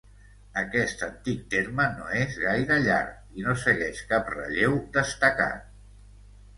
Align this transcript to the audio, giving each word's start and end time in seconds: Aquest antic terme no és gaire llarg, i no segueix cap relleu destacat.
Aquest 0.61 1.03
antic 1.07 1.43
terme 1.51 1.85
no 1.99 2.09
és 2.21 2.39
gaire 2.45 2.79
llarg, 2.87 3.21
i 3.43 3.47
no 3.51 3.57
segueix 3.67 4.05
cap 4.15 4.35
relleu 4.41 4.83
destacat. 5.01 5.75